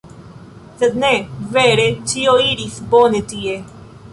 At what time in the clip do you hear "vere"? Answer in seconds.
1.57-1.85